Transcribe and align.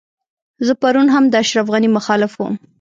زه 0.65 0.73
پرون 0.81 1.07
هم 1.15 1.23
د 1.29 1.33
اشرف 1.43 1.67
غني 1.73 1.89
مخالف 1.97 2.31
وم. 2.37 2.55